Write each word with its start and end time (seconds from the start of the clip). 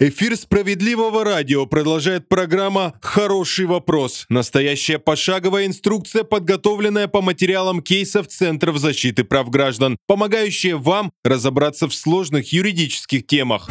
Эфир 0.00 0.36
справедливого 0.36 1.24
радио 1.24 1.66
продолжает 1.66 2.28
программа 2.28 2.94
«Хороший 3.02 3.66
вопрос». 3.66 4.26
Настоящая 4.28 5.00
пошаговая 5.00 5.66
инструкция, 5.66 6.22
подготовленная 6.22 7.08
по 7.08 7.20
материалам 7.20 7.82
кейсов 7.82 8.28
Центров 8.28 8.78
защиты 8.78 9.24
прав 9.24 9.50
граждан, 9.50 9.96
помогающая 10.06 10.76
вам 10.76 11.10
разобраться 11.24 11.88
в 11.88 11.94
сложных 11.96 12.52
юридических 12.52 13.26
темах. 13.26 13.68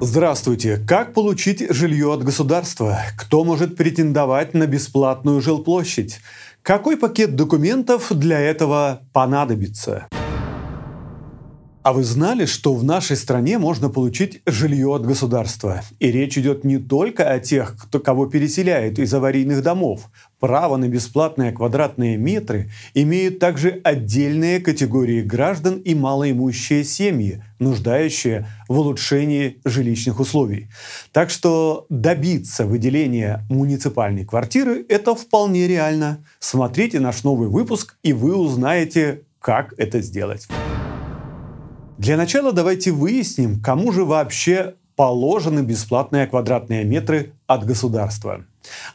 Здравствуйте! 0.00 0.78
Как 0.88 1.12
получить 1.12 1.62
жилье 1.74 2.14
от 2.14 2.24
государства? 2.24 3.00
Кто 3.18 3.44
может 3.44 3.76
претендовать 3.76 4.54
на 4.54 4.66
бесплатную 4.66 5.42
жилплощадь? 5.42 6.20
Какой 6.62 6.96
пакет 6.96 7.36
документов 7.36 8.06
для 8.12 8.40
этого 8.40 9.02
понадобится? 9.12 10.08
А 11.82 11.94
вы 11.94 12.04
знали, 12.04 12.44
что 12.44 12.74
в 12.74 12.84
нашей 12.84 13.16
стране 13.16 13.56
можно 13.56 13.88
получить 13.88 14.42
жилье 14.44 14.94
от 14.94 15.06
государства? 15.06 15.80
И 15.98 16.12
речь 16.12 16.36
идет 16.36 16.62
не 16.62 16.76
только 16.76 17.32
о 17.32 17.38
тех, 17.38 17.74
кто, 17.80 18.00
кого 18.00 18.26
переселяют 18.26 18.98
из 18.98 19.14
аварийных 19.14 19.62
домов. 19.62 20.10
Право 20.40 20.76
на 20.76 20.88
бесплатные 20.88 21.52
квадратные 21.52 22.18
метры 22.18 22.70
имеют 22.92 23.38
также 23.38 23.80
отдельные 23.82 24.60
категории 24.60 25.22
граждан 25.22 25.78
и 25.78 25.94
малоимущие 25.94 26.84
семьи, 26.84 27.42
нуждающие 27.58 28.46
в 28.68 28.78
улучшении 28.78 29.62
жилищных 29.64 30.20
условий. 30.20 30.68
Так 31.12 31.30
что 31.30 31.86
добиться 31.88 32.66
выделения 32.66 33.46
муниципальной 33.48 34.26
квартиры– 34.26 34.84
это 34.90 35.14
вполне 35.14 35.66
реально. 35.66 36.26
Смотрите 36.40 37.00
наш 37.00 37.24
новый 37.24 37.48
выпуск, 37.48 37.96
и 38.02 38.12
вы 38.12 38.36
узнаете, 38.36 39.22
как 39.40 39.72
это 39.78 40.02
сделать. 40.02 40.46
Для 42.00 42.16
начала 42.16 42.52
давайте 42.52 42.92
выясним, 42.92 43.60
кому 43.60 43.92
же 43.92 44.06
вообще 44.06 44.72
положены 44.96 45.60
бесплатные 45.60 46.26
квадратные 46.26 46.82
метры 46.82 47.34
от 47.46 47.66
государства. 47.66 48.46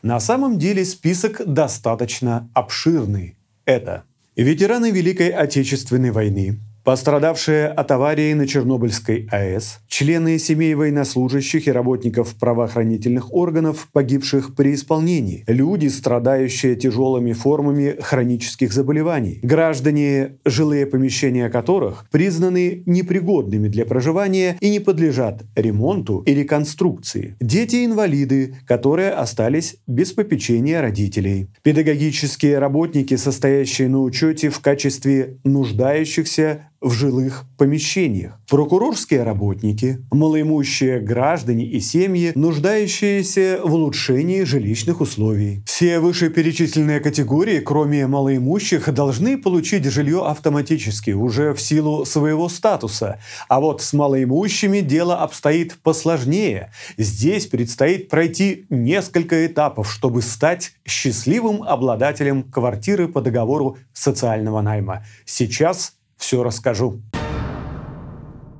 На 0.01 0.19
самом 0.19 0.57
деле 0.57 0.83
список 0.83 1.39
достаточно 1.45 2.49
обширный. 2.55 3.37
Это 3.63 4.05
ветераны 4.35 4.89
Великой 4.89 5.29
Отечественной 5.29 6.09
войны, 6.09 6.57
Пострадавшие 6.83 7.67
от 7.67 7.91
аварии 7.91 8.33
на 8.33 8.47
Чернобыльской 8.47 9.27
АЭС, 9.31 9.79
члены 9.95 10.37
семей 10.39 10.75
военнослужащих 10.75 11.69
и 11.69 11.71
работников 11.71 12.35
правоохранительных 12.35 13.33
органов, 13.33 13.87
погибших 13.93 14.53
при 14.53 14.73
исполнении, 14.73 15.45
люди, 15.47 15.87
страдающие 15.87 16.75
тяжелыми 16.75 17.31
формами 17.31 17.95
хронических 18.01 18.73
заболеваний, 18.73 19.39
граждане, 19.41 20.31
жилые 20.43 20.85
помещения 20.85 21.47
которых 21.47 22.09
признаны 22.11 22.83
непригодными 22.85 23.69
для 23.69 23.85
проживания 23.85 24.57
и 24.59 24.69
не 24.69 24.81
подлежат 24.81 25.45
ремонту 25.55 26.23
и 26.25 26.33
реконструкции, 26.33 27.37
дети-инвалиды, 27.39 28.55
которые 28.67 29.11
остались 29.11 29.77
без 29.87 30.11
попечения 30.11 30.81
родителей, 30.81 31.47
педагогические 31.63 32.59
работники, 32.59 33.15
состоящие 33.15 33.87
на 33.87 34.01
учете 34.01 34.49
в 34.49 34.59
качестве 34.59 35.37
нуждающихся 35.45 36.67
в 36.85 36.91
жилых 36.91 37.45
помещениях. 37.57 38.39
Прокурорские 38.47 39.23
работники, 39.23 39.84
малоимущие 40.11 40.99
граждане 40.99 41.65
и 41.65 41.79
семьи, 41.79 42.31
нуждающиеся 42.35 43.59
в 43.63 43.73
улучшении 43.73 44.43
жилищных 44.43 45.01
условий. 45.01 45.63
Все 45.65 45.99
вышеперечисленные 45.99 46.99
категории, 46.99 47.59
кроме 47.59 48.07
малоимущих, 48.07 48.93
должны 48.93 49.37
получить 49.37 49.85
жилье 49.85 50.25
автоматически, 50.25 51.11
уже 51.11 51.53
в 51.53 51.61
силу 51.61 52.05
своего 52.05 52.49
статуса. 52.49 53.19
А 53.47 53.59
вот 53.59 53.81
с 53.81 53.93
малоимущими 53.93 54.81
дело 54.81 55.17
обстоит 55.17 55.77
посложнее. 55.83 56.71
Здесь 56.97 57.47
предстоит 57.47 58.09
пройти 58.09 58.65
несколько 58.69 59.45
этапов, 59.45 59.91
чтобы 59.91 60.21
стать 60.21 60.73
счастливым 60.85 61.63
обладателем 61.63 62.43
квартиры 62.43 63.07
по 63.07 63.21
договору 63.21 63.77
социального 63.93 64.61
найма. 64.61 65.05
Сейчас 65.25 65.93
все 66.17 66.43
расскажу. 66.43 67.01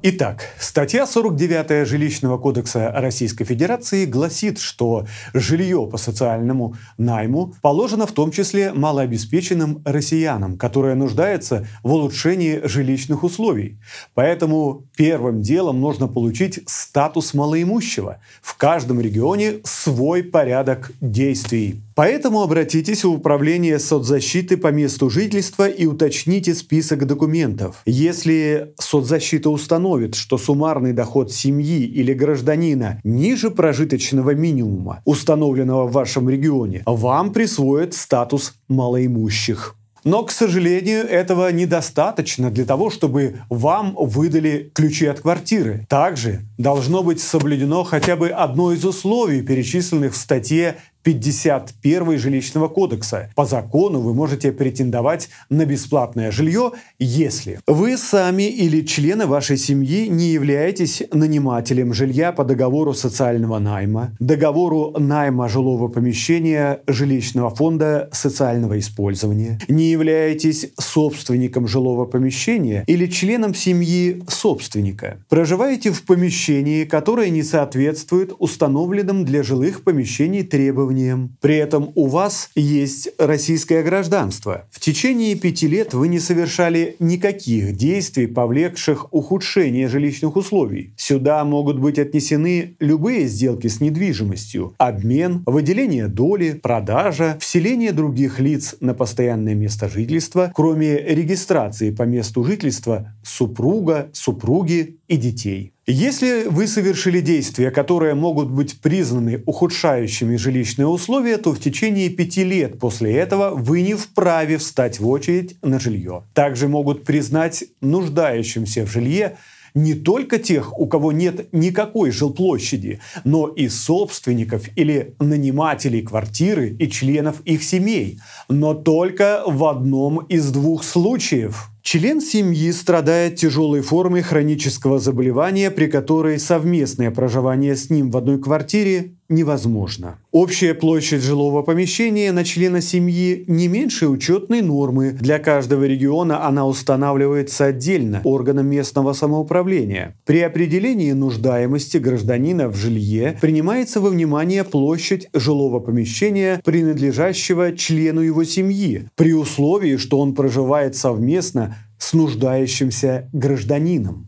Итак, 0.08 0.50
статья 0.60 1.08
49 1.08 1.88
Жилищного 1.88 2.38
кодекса 2.38 2.92
Российской 2.92 3.44
Федерации 3.44 4.06
гласит, 4.06 4.60
что 4.60 5.08
жилье 5.34 5.90
по 5.92 5.98
социальному 5.98 6.76
найму 7.00 7.56
положено 7.64 8.06
в 8.06 8.12
том 8.12 8.30
числе 8.30 8.72
малообеспеченным 8.72 9.82
россиянам, 9.84 10.60
которые 10.60 10.94
нуждаются 10.94 11.68
в 11.82 11.92
улучшении 11.92 12.62
жилищных 12.68 13.24
условий. 13.24 13.80
Поэтому 14.14 14.84
первым 14.96 15.42
делом 15.42 15.82
нужно 15.82 16.08
получить 16.08 16.60
статус 16.68 17.34
малоимущего. 17.34 18.20
В 18.44 18.58
каждом 18.58 19.02
регионе 19.02 19.62
свой 19.64 20.22
порядок 20.22 20.92
действий. 21.02 21.82
Поэтому 21.96 22.42
обратитесь 22.42 23.06
в 23.06 23.10
Управление 23.10 23.80
соцзащиты 23.80 24.58
по 24.58 24.68
месту 24.68 25.10
жительства 25.10 25.70
и 25.70 25.86
уточните 25.86 26.54
список 26.54 27.06
документов. 27.06 27.82
Если 27.86 28.74
соцзащита 28.78 29.50
установит, 29.50 30.16
что 30.16 30.38
суммарный 30.38 30.92
доход 30.92 31.32
семьи 31.32 31.86
или 31.86 32.14
гражданина 32.14 33.00
ниже 33.06 33.50
прожиточного 33.50 34.36
минимума, 34.36 35.02
установленного 35.06 35.88
в 35.88 35.94
вашем 35.94 36.30
регионе, 36.30 36.84
вам 36.86 37.32
присвоят 37.32 37.94
статус 37.94 38.56
малоимущих. 38.68 39.76
Но, 40.06 40.24
к 40.24 40.32
сожалению, 40.32 41.04
этого 41.04 41.52
недостаточно 41.52 42.52
для 42.52 42.66
того, 42.66 42.92
чтобы 42.92 43.38
вам 43.50 43.96
выдали 43.98 44.70
ключи 44.76 45.08
от 45.08 45.22
квартиры. 45.22 45.88
Также 45.90 46.42
должно 46.60 47.02
быть 47.02 47.20
соблюдено 47.20 47.84
хотя 47.84 48.16
бы 48.16 48.30
одно 48.30 48.72
из 48.72 48.86
условий, 48.86 49.42
перечисленных 49.42 50.14
в 50.14 50.18
статье 50.18 50.76
51 51.06 52.18
жилищного 52.18 52.68
кодекса. 52.68 53.30
По 53.36 53.46
закону 53.46 54.00
вы 54.00 54.16
можете 54.16 54.52
претендовать 54.52 55.30
на 55.52 55.66
бесплатное 55.66 56.32
жилье, 56.32 56.72
если 56.98 57.60
вы 57.68 57.96
сами 57.96 58.50
или 58.50 58.82
члены 58.82 59.28
вашей 59.28 59.58
семьи 59.58 60.08
не 60.08 60.30
являетесь 60.30 61.04
нанимателем 61.14 61.94
жилья 61.94 62.32
по 62.32 62.44
договору 62.44 62.96
социального 62.96 63.60
найма, 63.60 64.18
договору 64.20 64.96
найма 64.98 65.48
жилого 65.48 65.90
помещения 65.90 66.82
жилищного 66.88 67.52
фонда 67.54 68.10
социального 68.12 68.80
использования, 68.80 69.60
не 69.68 69.92
являетесь 69.92 70.72
собственником 70.80 71.68
жилого 71.68 72.06
помещения 72.06 72.84
или 72.88 73.06
членом 73.06 73.54
семьи 73.54 74.24
собственника, 74.28 75.20
проживаете 75.30 75.92
в 75.92 76.02
помещении, 76.04 76.84
которое 76.84 77.30
не 77.30 77.44
соответствует 77.44 78.34
установленным 78.40 79.24
для 79.24 79.44
жилых 79.44 79.84
помещений 79.84 80.42
требованиям 80.42 80.95
требованиям. 80.96 81.38
При 81.42 81.56
этом 81.58 81.92
у 81.96 82.08
вас 82.08 82.50
есть 82.56 83.10
российское 83.18 83.84
гражданство. 83.84 84.66
В 84.72 84.80
течение 84.80 85.36
пяти 85.36 85.68
лет 85.68 85.94
вы 85.94 86.08
не 86.08 86.20
совершали 86.20 86.96
никаких 87.00 87.76
действий, 87.76 88.28
повлекших 88.28 89.14
ухудшение 89.14 89.88
жилищных 89.88 90.36
условий. 90.36 90.94
Сюда 90.98 91.44
могут 91.44 91.80
быть 91.80 92.00
отнесены 92.00 92.76
любые 92.80 93.28
сделки 93.28 93.68
с 93.68 93.82
недвижимостью, 93.82 94.74
обмен, 94.78 95.44
выделение 95.46 96.08
доли, 96.08 96.60
продажа, 96.62 97.38
вселение 97.40 97.92
других 97.92 98.40
лиц 98.40 98.76
на 98.80 98.94
постоянное 98.94 99.56
место 99.56 99.90
жительства, 99.90 100.52
кроме 100.54 100.98
регистрации 100.98 101.92
по 101.92 102.04
месту 102.04 102.44
жительства 102.44 103.14
супруга, 103.24 104.10
супруги 104.14 104.98
и 105.08 105.18
детей. 105.18 105.75
Если 105.88 106.48
вы 106.48 106.66
совершили 106.66 107.22
действия, 107.22 107.70
которые 107.70 108.16
могут 108.16 108.50
быть 108.50 108.82
признаны 108.82 109.44
ухудшающими 109.46 110.36
жилищные 110.36 110.88
условия, 110.88 111.38
то 111.38 111.54
в 111.54 111.60
течение 111.60 112.10
пяти 112.10 112.44
лет 112.44 112.80
после 112.80 113.14
этого 113.14 113.52
вы 113.52 113.82
не 113.82 113.94
вправе 113.94 114.58
встать 114.58 115.00
в 115.00 115.08
очередь 115.08 115.58
на 115.62 115.80
жилье. 115.80 116.24
Также 116.34 116.68
могут 116.68 117.04
признать 117.04 117.66
нуждающимся 117.82 118.84
в 118.84 118.90
жилье 118.90 119.38
не 119.76 119.94
только 119.94 120.40
тех, 120.40 120.76
у 120.80 120.88
кого 120.88 121.12
нет 121.12 121.54
никакой 121.54 122.10
жилплощади, 122.10 123.00
но 123.24 123.48
и 123.48 123.68
собственников 123.70 124.64
или 124.76 125.14
нанимателей 125.20 126.02
квартиры 126.02 126.76
и 126.80 126.90
членов 126.90 127.42
их 127.42 127.64
семей, 127.64 128.20
но 128.50 128.74
только 128.74 129.44
в 129.46 129.64
одном 129.66 130.26
из 130.26 130.50
двух 130.50 130.84
случаев– 130.84 131.70
Член 131.86 132.20
семьи 132.20 132.72
страдает 132.72 133.36
тяжелой 133.36 133.82
формой 133.82 134.24
хронического 134.24 134.98
заболевания, 134.98 135.70
при 135.70 135.86
которой 135.86 136.40
совместное 136.40 137.12
проживание 137.12 137.76
с 137.76 137.92
ним 137.92 138.10
в 138.10 138.18
одной 138.18 138.42
квартире 138.42 139.12
невозможно. 139.30 140.20
Общая 140.32 140.74
площадь 140.74 141.22
жилого 141.22 141.62
помещения 141.62 142.32
на 142.32 142.44
члена 142.44 142.82
семьи 142.82 143.44
не 143.48 143.68
меньше 143.68 144.08
учетной 144.08 144.62
нормы. 144.62 145.12
Для 145.20 145.40
каждого 145.40 145.84
региона 145.86 146.46
она 146.46 146.68
устанавливается 146.68 147.66
отдельно 147.66 148.22
органом 148.24 148.68
местного 148.68 149.14
самоуправления. 149.14 150.16
При 150.26 150.42
определении 150.42 151.12
нуждаемости 151.14 151.98
гражданина 151.98 152.68
в 152.68 152.76
жилье 152.76 153.38
принимается 153.42 154.00
во 154.00 154.10
внимание 154.10 154.64
площадь 154.64 155.28
жилого 155.34 155.80
помещения, 155.80 156.62
принадлежащего 156.64 157.76
члену 157.76 158.22
его 158.22 158.44
семьи, 158.44 159.10
при 159.16 159.34
условии, 159.34 159.98
что 159.98 160.20
он 160.20 160.36
проживает 160.36 160.96
совместно 160.96 161.75
с 161.98 162.14
нуждающимся 162.14 163.30
гражданином. 163.34 164.28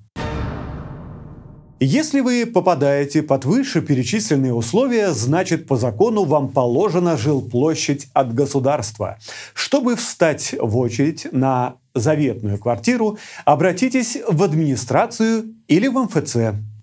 Если 1.79 2.21
вы 2.21 2.47
попадаете 2.47 3.21
под 3.21 3.45
вышеперечисленные 3.45 4.51
условия, 4.51 5.11
значит 5.11 5.67
по 5.67 5.75
закону 5.75 6.23
вам 6.23 6.49
положена 6.49 7.17
жилплощадь 7.17 8.07
от 8.13 8.33
государства. 8.33 9.19
Чтобы 9.53 9.95
встать 9.95 10.55
в 10.59 10.75
очередь 10.77 11.27
на 11.31 11.75
заветную 11.93 12.57
квартиру, 12.57 13.19
обратитесь 13.45 14.17
в 14.27 14.41
администрацию 14.41 15.53
или 15.67 15.87
в 15.87 15.99
МФЦ. 15.99 16.37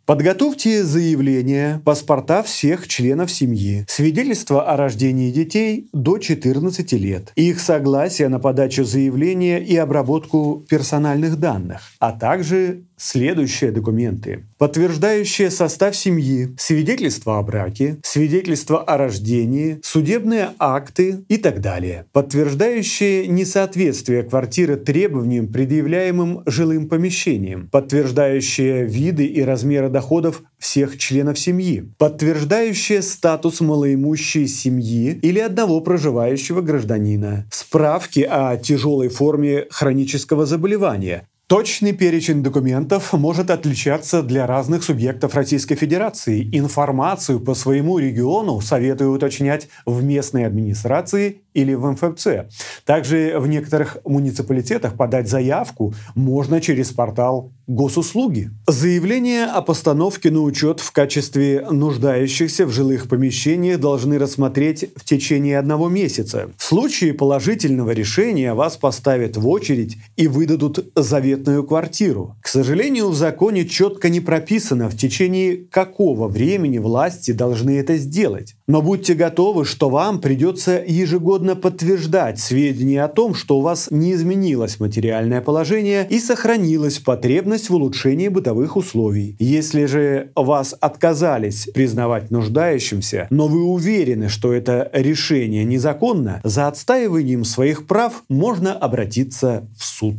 Подготовьте 0.07 0.85
заявление, 0.85 1.81
паспорта 1.83 2.43
всех 2.43 2.89
членов 2.89 3.31
семьи, 3.31 3.87
свидетельство 3.89 4.71
о 4.71 4.77
рождении 4.77 5.31
детей 5.31 5.89
до 5.95 6.19
14 6.19 6.93
лет, 6.93 7.33
их 7.37 7.59
согласие 7.59 8.29
на 8.29 8.39
подачу 8.39 8.85
заявления 8.85 9.65
и 9.65 9.75
обработку 9.79 10.63
персональных 10.69 11.39
данных, 11.39 11.91
а 12.01 12.13
также 12.13 12.83
следующие 12.97 13.71
документы. 13.71 14.47
Подтверждающие 14.59 15.51
состав 15.51 15.97
семьи, 15.97 16.55
свидетельство 16.59 17.39
о 17.39 17.43
браке, 17.43 17.99
свидетельство 18.03 18.83
о 18.83 18.97
рождении, 18.97 19.81
судебные 19.83 20.51
акты 20.59 21.25
и 21.29 21.37
так 21.37 21.61
далее. 21.61 22.07
Подтверждающие 22.13 23.27
несоответствие 23.27 24.23
квартиры 24.23 24.77
требованиям, 24.77 25.49
предъявляемым 25.49 26.43
жилым 26.47 26.89
помещением. 26.89 27.69
Подтверждающие 27.71 28.85
виды 28.85 29.27
и 29.27 29.43
размеры 29.43 29.89
доходов 29.89 30.43
всех 30.59 30.99
членов 30.99 31.39
семьи. 31.39 31.93
Подтверждающие 31.99 33.03
статус 33.03 33.61
малоимущей 33.61 34.47
семьи 34.47 35.19
или 35.23 35.39
одного 35.39 35.81
проживающего 35.81 36.63
гражданина. 36.63 37.47
Справки 37.51 38.21
о 38.21 38.57
тяжелой 38.57 39.09
форме 39.09 39.67
хронического 39.71 40.47
заболевания, 40.47 41.29
Точный 41.55 41.93
перечень 41.93 42.43
документов 42.43 43.13
может 43.13 43.49
отличаться 43.49 44.25
для 44.25 44.45
разных 44.45 44.83
субъектов 44.83 45.37
Российской 45.37 45.77
Федерации. 45.77 46.49
Информацию 46.51 47.39
по 47.39 47.55
своему 47.55 48.01
региону 48.01 48.61
советую 48.61 49.13
уточнять 49.13 49.69
в 49.87 50.03
местной 50.03 50.47
администрации 50.47 51.44
или 51.55 51.75
в 51.75 51.91
МФЦ. 51.91 52.27
Также 52.85 53.39
в 53.39 53.47
некоторых 53.47 53.99
муниципалитетах 54.05 54.97
подать 54.97 55.29
заявку 55.29 55.95
можно 56.15 56.61
через 56.61 56.93
портал 56.93 57.53
госуслуги. 57.67 58.51
Заявление 58.69 59.47
о 59.47 59.63
постановке 59.63 60.31
на 60.31 60.43
учет 60.43 60.81
в 60.81 60.93
качестве 60.93 61.67
нуждающихся 61.71 62.67
в 62.67 62.71
жилых 62.71 63.09
помещениях 63.09 63.81
должны 63.81 64.19
рассмотреть 64.19 64.91
в 64.97 65.05
течение 65.05 65.59
одного 65.59 65.89
месяца. 65.89 66.51
В 66.59 66.63
случае 66.63 67.15
положительного 67.15 67.93
решения 67.93 68.53
вас 68.53 68.77
поставят 68.77 69.37
в 69.37 69.49
очередь 69.49 69.97
и 70.17 70.29
выдадут 70.29 70.93
заветную 70.95 71.65
квартиру. 71.65 72.37
К 72.43 72.49
сожалению, 72.49 73.09
в 73.09 73.15
законе 73.15 73.65
четко 73.65 74.09
не 74.09 74.21
прописано, 74.21 74.91
в 74.91 74.97
течение 74.97 75.57
какого 75.57 76.29
времени 76.29 76.79
власти 76.79 77.31
должны 77.31 77.79
это 77.79 77.97
сделать. 77.97 78.57
Но 78.67 78.83
будьте 78.83 79.15
готовы, 79.15 79.65
что 79.65 79.89
вам 79.89 80.21
придется 80.21 80.83
ежегодно 80.87 81.44
подтверждать 81.53 82.41
сведения 82.41 83.05
о 83.05 83.09
том, 83.09 83.35
что 83.35 83.59
у 83.59 83.61
вас 83.61 83.89
не 83.91 84.15
изменилось 84.15 84.81
материальное 84.81 85.43
положение 85.43 86.07
и 86.09 86.19
сохранилась 86.19 86.99
потребность 86.99 87.69
в 87.69 87.75
улучшении 87.75 88.29
бытовых 88.29 88.77
условий. 88.77 89.37
Если 89.39 89.85
же 89.85 90.31
вас 90.35 90.75
отказались 90.81 91.69
признавать 91.75 92.31
нуждающимся, 92.31 93.27
но 93.29 93.49
вы 93.49 93.65
уверены, 93.65 94.31
что 94.31 94.55
это 94.55 94.91
решение 94.95 95.65
незаконно, 95.65 96.41
за 96.43 96.69
отстаиванием 96.69 97.45
своих 97.45 97.87
прав 97.87 98.25
можно 98.31 98.73
обратиться 98.73 99.69
в 99.79 99.85
суд. 99.85 100.17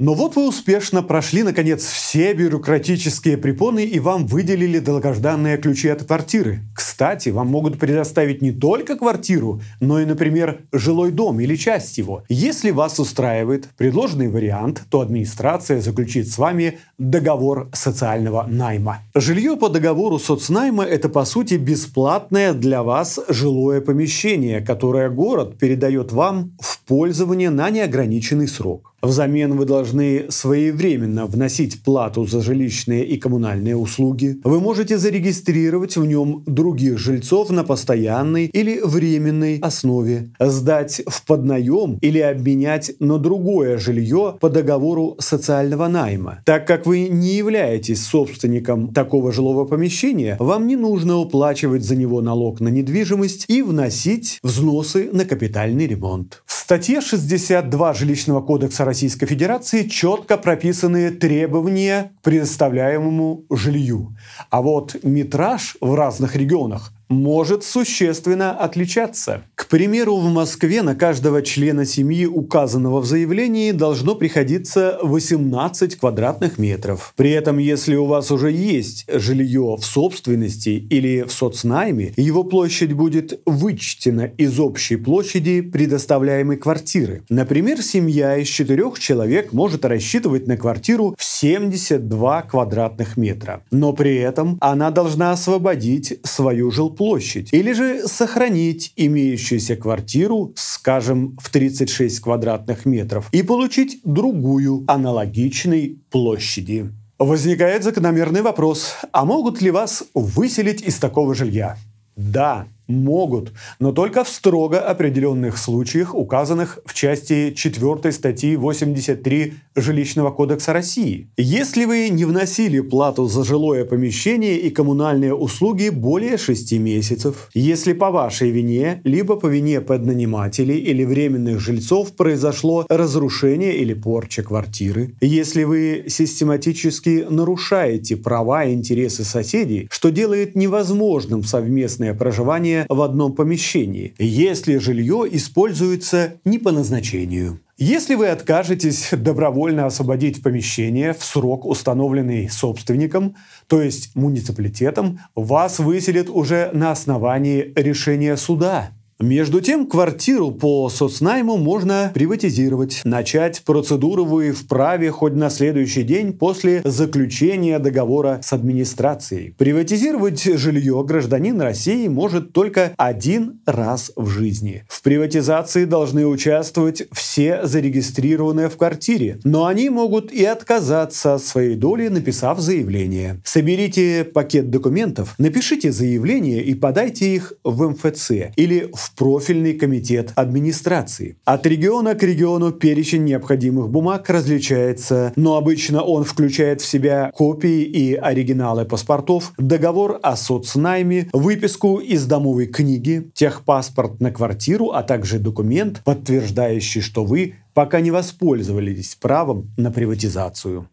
Но 0.00 0.14
вот 0.14 0.34
вы 0.34 0.48
успешно 0.48 1.02
прошли, 1.02 1.42
наконец, 1.42 1.84
все 1.84 2.32
бюрократические 2.32 3.36
препоны 3.36 3.84
и 3.84 4.00
вам 4.00 4.26
выделили 4.26 4.78
долгожданные 4.78 5.58
ключи 5.58 5.88
от 5.88 6.04
квартиры. 6.04 6.60
Кстати, 7.00 7.30
вам 7.30 7.48
могут 7.48 7.78
предоставить 7.78 8.42
не 8.42 8.52
только 8.52 8.94
квартиру, 8.94 9.62
но 9.80 10.00
и, 10.00 10.04
например, 10.04 10.58
жилой 10.70 11.12
дом 11.12 11.40
или 11.40 11.56
часть 11.56 11.96
его. 11.96 12.24
Если 12.28 12.72
вас 12.72 12.98
устраивает 12.98 13.68
предложенный 13.78 14.28
вариант, 14.28 14.82
то 14.90 15.00
администрация 15.00 15.80
заключит 15.80 16.28
с 16.28 16.36
вами 16.36 16.78
договор 16.98 17.70
социального 17.72 18.46
найма. 18.46 18.98
Жилье 19.14 19.56
по 19.56 19.70
договору 19.70 20.18
соцнайма– 20.18 20.84
это, 20.84 21.08
по 21.08 21.24
сути, 21.24 21.54
бесплатное 21.54 22.52
для 22.52 22.82
вас 22.82 23.18
жилое 23.30 23.80
помещение, 23.80 24.60
которое 24.60 25.08
город 25.08 25.56
передает 25.56 26.12
вам 26.12 26.52
в 26.60 26.80
пользование 26.80 27.48
на 27.48 27.70
неограниченный 27.70 28.46
срок. 28.46 28.92
Взамен 29.02 29.56
вы 29.56 29.64
должны 29.64 30.26
своевременно 30.28 31.24
вносить 31.26 31.82
плату 31.82 32.26
за 32.26 32.42
жилищные 32.42 33.06
и 33.06 33.16
коммунальные 33.16 33.76
услуги. 33.76 34.38
Вы 34.44 34.60
можете 34.60 34.98
зарегистрировать 34.98 35.96
в 35.96 36.04
нем 36.04 36.42
других 36.46 36.98
жильцов 36.98 37.48
на 37.50 37.64
постоянной 37.64 38.46
или 38.46 38.80
временной 38.84 39.58
основе, 39.62 40.30
сдать 40.38 41.02
в 41.06 41.24
поднаем 41.24 41.98
или 42.02 42.18
обменять 42.18 42.92
на 43.00 43.18
другое 43.18 43.78
жилье 43.78 44.36
по 44.38 44.50
договору 44.50 45.16
социального 45.18 45.88
найма. 45.88 46.42
Так 46.44 46.66
как 46.66 46.84
вы 46.84 47.08
не 47.08 47.36
являетесь 47.36 48.04
собственником 48.04 48.92
такого 48.92 49.32
жилого 49.32 49.64
помещения, 49.64 50.36
вам 50.38 50.66
не 50.66 50.76
нужно 50.76 51.16
уплачивать 51.16 51.84
за 51.84 51.96
него 51.96 52.20
налог 52.20 52.60
на 52.60 52.68
недвижимость 52.68 53.46
и 53.48 53.62
вносить 53.62 54.38
взносы 54.42 55.08
на 55.12 55.24
капитальный 55.24 55.86
ремонт. 55.86 56.42
В 56.44 56.52
статье 56.52 57.00
62 57.00 57.94
Жилищного 57.94 58.42
кодекса 58.42 58.84
Российской 58.90 59.26
Федерации 59.26 59.84
четко 59.84 60.36
прописаны 60.36 61.12
требования 61.12 62.10
к 62.18 62.24
предоставляемому 62.24 63.44
жилью. 63.48 64.16
А 64.50 64.62
вот 64.62 64.96
метраж 65.04 65.76
в 65.80 65.94
разных 65.94 66.34
регионах 66.34 66.92
может 67.10 67.64
существенно 67.64 68.52
отличаться. 68.52 69.42
К 69.56 69.66
примеру, 69.66 70.16
в 70.16 70.32
Москве 70.32 70.80
на 70.82 70.94
каждого 70.94 71.42
члена 71.42 71.84
семьи, 71.84 72.24
указанного 72.24 73.00
в 73.00 73.04
заявлении, 73.04 73.72
должно 73.72 74.14
приходиться 74.14 74.98
18 75.02 75.96
квадратных 75.96 76.56
метров. 76.58 77.12
При 77.16 77.32
этом, 77.32 77.58
если 77.58 77.96
у 77.96 78.06
вас 78.06 78.30
уже 78.30 78.52
есть 78.52 79.06
жилье 79.12 79.76
в 79.78 79.84
собственности 79.84 80.86
или 80.88 81.22
в 81.22 81.32
соцнайме, 81.32 82.14
его 82.16 82.44
площадь 82.44 82.92
будет 82.92 83.40
вычтена 83.44 84.30
из 84.38 84.60
общей 84.60 84.96
площади 84.96 85.62
предоставляемой 85.62 86.58
квартиры. 86.58 87.24
Например, 87.28 87.82
семья 87.82 88.36
из 88.36 88.46
четырех 88.46 89.00
человек 89.00 89.52
может 89.52 89.84
рассчитывать 89.84 90.46
на 90.46 90.56
квартиру 90.56 91.16
в 91.18 91.24
72 91.24 92.42
квадратных 92.42 93.16
метра. 93.16 93.64
Но 93.72 93.92
при 93.92 94.16
этом 94.16 94.58
она 94.60 94.92
должна 94.92 95.32
освободить 95.32 96.20
свою 96.22 96.70
жилплощадь 96.70 96.99
площадь, 97.00 97.48
или 97.52 97.72
же 97.72 98.06
сохранить 98.06 98.92
имеющуюся 98.94 99.74
квартиру, 99.74 100.52
скажем, 100.54 101.34
в 101.40 101.48
36 101.48 102.20
квадратных 102.20 102.84
метров, 102.84 103.30
и 103.32 103.42
получить 103.42 104.02
другую 104.04 104.84
аналогичной 104.86 105.96
площади. 106.10 106.90
Возникает 107.18 107.84
закономерный 107.84 108.42
вопрос, 108.42 108.96
а 109.12 109.24
могут 109.24 109.62
ли 109.62 109.70
вас 109.70 110.04
выселить 110.12 110.82
из 110.82 110.96
такого 110.96 111.34
жилья? 111.34 111.78
Да, 112.16 112.66
могут, 112.86 113.52
но 113.78 113.92
только 113.92 114.22
в 114.22 114.28
строго 114.28 114.80
определенных 114.80 115.56
случаях, 115.56 116.14
указанных 116.14 116.80
в 116.84 116.92
части 116.92 117.52
4 117.52 118.12
статьи 118.12 118.56
83 118.56 119.54
Жилищного 119.76 120.30
кодекса 120.30 120.72
России. 120.72 121.28
Если 121.36 121.84
вы 121.84 122.08
не 122.08 122.24
вносили 122.24 122.80
плату 122.80 123.26
за 123.26 123.44
жилое 123.44 123.84
помещение 123.84 124.58
и 124.58 124.70
коммунальные 124.70 125.34
услуги 125.34 125.90
более 125.90 126.38
6 126.38 126.72
месяцев, 126.72 127.48
если 127.54 127.92
по 127.92 128.10
вашей 128.10 128.50
вине, 128.50 129.00
либо 129.04 129.36
по 129.36 129.46
вине 129.46 129.80
поднанимателей 129.80 130.78
или 130.78 131.04
временных 131.04 131.60
жильцов 131.60 132.16
произошло 132.16 132.84
разрушение 132.88 133.76
или 133.76 133.94
порча 133.94 134.42
квартиры, 134.42 135.14
если 135.20 135.62
вы 135.64 136.04
систематически 136.08 137.26
нарушаете 137.30 138.16
права 138.16 138.64
и 138.64 138.74
интересы 138.74 139.24
соседей, 139.24 139.86
что 139.90 140.10
делает 140.10 140.56
невозможным 140.56 141.44
совместное 141.44 142.12
проживание 142.14 142.86
в 142.88 143.00
одном 143.02 143.34
помещении, 143.34 144.14
если 144.18 144.78
жилье 144.78 145.26
используется 145.30 146.34
не 146.44 146.58
по 146.58 146.72
назначению. 146.72 147.60
Если 147.82 148.14
вы 148.14 148.28
откажетесь 148.28 149.08
добровольно 149.10 149.86
освободить 149.86 150.42
помещение 150.42 151.14
в 151.14 151.24
срок, 151.24 151.64
установленный 151.64 152.50
собственником, 152.50 153.36
то 153.68 153.80
есть 153.80 154.14
муниципалитетом, 154.14 155.20
вас 155.34 155.78
выселят 155.78 156.28
уже 156.28 156.68
на 156.74 156.90
основании 156.90 157.72
решения 157.74 158.36
суда. 158.36 158.90
Между 159.20 159.60
тем, 159.60 159.86
квартиру 159.86 160.50
по 160.50 160.88
соцнайму 160.88 161.58
можно 161.58 162.10
приватизировать. 162.14 163.02
Начать 163.04 163.62
процедуру 163.64 164.24
вы 164.24 164.52
вправе 164.52 165.10
хоть 165.10 165.34
на 165.34 165.50
следующий 165.50 166.04
день 166.04 166.32
после 166.32 166.80
заключения 166.86 167.78
договора 167.78 168.40
с 168.42 168.54
администрацией. 168.54 169.54
Приватизировать 169.58 170.42
жилье 170.42 171.04
гражданин 171.06 171.60
России 171.60 172.08
может 172.08 172.54
только 172.54 172.94
один 172.96 173.60
раз 173.66 174.10
в 174.16 174.26
жизни. 174.26 174.84
В 174.88 175.02
приватизации 175.02 175.84
должны 175.84 176.26
участвовать 176.26 177.02
все 177.12 177.66
зарегистрированные 177.66 178.70
в 178.70 178.78
квартире, 178.78 179.38
но 179.44 179.66
они 179.66 179.90
могут 179.90 180.32
и 180.32 180.46
отказаться 180.46 181.34
от 181.34 181.42
своей 181.42 181.76
доли, 181.76 182.08
написав 182.08 182.58
заявление. 182.58 183.42
Соберите 183.44 184.24
пакет 184.24 184.70
документов, 184.70 185.34
напишите 185.36 185.92
заявление 185.92 186.64
и 186.64 186.74
подайте 186.74 187.34
их 187.34 187.52
в 187.64 187.86
МФЦ 187.86 188.30
или 188.56 188.90
в 188.94 189.09
профильный 189.16 189.74
комитет 189.74 190.32
администрации. 190.36 191.36
От 191.44 191.66
региона 191.66 192.14
к 192.14 192.22
региону 192.22 192.72
перечень 192.72 193.24
необходимых 193.24 193.88
бумаг 193.90 194.28
различается, 194.28 195.32
но 195.36 195.56
обычно 195.56 196.02
он 196.02 196.24
включает 196.24 196.80
в 196.80 196.86
себя 196.86 197.30
копии 197.34 197.82
и 197.82 198.14
оригиналы 198.14 198.84
паспортов, 198.84 199.52
договор 199.58 200.18
о 200.22 200.36
соцнайме, 200.36 201.28
выписку 201.32 201.98
из 201.98 202.26
домовой 202.26 202.66
книги, 202.66 203.30
техпаспорт 203.34 204.20
на 204.20 204.30
квартиру, 204.30 204.90
а 204.90 205.02
также 205.02 205.38
документ, 205.38 206.02
подтверждающий, 206.04 207.00
что 207.00 207.24
вы 207.24 207.54
пока 207.74 208.00
не 208.00 208.10
воспользовались 208.10 209.16
правом 209.20 209.70
на 209.76 209.90
приватизацию. 209.90 210.88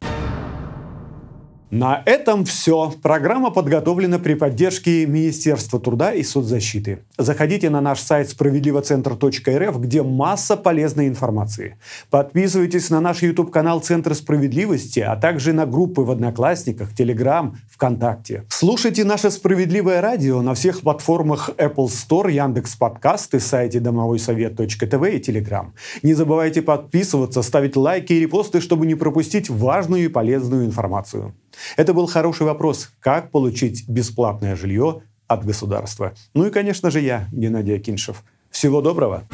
На 1.70 2.02
этом 2.06 2.46
все. 2.46 2.94
Программа 3.02 3.52
подготовлена 3.52 4.20
при 4.20 4.36
поддержке 4.36 5.06
Министерства 5.06 5.82
труда 5.82 6.14
и 6.14 6.24
соцзащиты. 6.24 7.00
Заходите 7.18 7.70
на 7.70 7.82
наш 7.82 8.00
сайт 8.00 8.30
справедливоцентр.рф, 8.30 9.78
где 9.78 10.02
масса 10.02 10.56
полезной 10.56 11.10
информации. 11.10 11.78
Подписывайтесь 12.10 12.90
на 12.90 13.02
наш 13.02 13.22
YouTube-канал 13.22 13.82
Центр 13.82 14.16
справедливости, 14.16 15.02
а 15.02 15.18
также 15.18 15.52
на 15.52 15.66
группы 15.66 16.04
в 16.04 16.12
Одноклассниках, 16.12 16.96
Телеграм, 16.96 17.58
ВКонтакте. 17.70 18.46
Слушайте 18.48 19.04
наше 19.04 19.30
«Справедливое 19.30 20.00
радио» 20.00 20.42
на 20.42 20.54
всех 20.54 20.80
платформах 20.80 21.50
Apple 21.58 21.88
Store, 21.88 22.32
Яндекс 22.32 22.78
Подкасты, 22.78 23.42
сайте 23.42 23.82
домовойсовет.тв 23.82 25.04
и 25.14 25.20
Телеграм. 25.20 25.74
Не 26.02 26.14
забывайте 26.14 26.62
подписываться, 26.62 27.42
ставить 27.42 27.76
лайки 27.76 28.14
и 28.14 28.22
репосты, 28.22 28.62
чтобы 28.62 28.86
не 28.86 28.96
пропустить 28.96 29.50
важную 29.50 30.06
и 30.06 30.08
полезную 30.08 30.66
информацию. 30.66 31.34
Это 31.76 31.94
был 31.94 32.08
хороший 32.08 32.46
вопрос, 32.46 32.90
как 33.00 33.32
получить 33.32 33.88
бесплатное 33.88 34.56
жилье 34.56 35.02
от 35.28 35.46
государства. 35.46 36.14
Ну 36.34 36.48
и, 36.48 36.52
конечно 36.52 36.92
же, 36.92 37.02
я, 37.02 37.28
Геннадий 37.32 37.76
Акиншев. 37.76 38.24
Всего 38.50 38.82
доброго! 38.82 39.28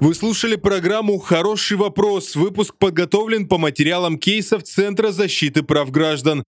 Вы 0.00 0.14
слушали 0.14 0.54
программу 0.54 1.18
«Хороший 1.18 1.76
вопрос». 1.76 2.36
Выпуск 2.36 2.76
подготовлен 2.78 3.48
по 3.48 3.58
материалам 3.58 4.16
кейсов 4.16 4.62
Центра 4.62 5.10
защиты 5.10 5.64
прав 5.64 5.90
граждан. 5.90 6.44